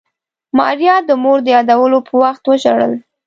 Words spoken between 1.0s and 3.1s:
د مور د يادولو په وخت وژړل.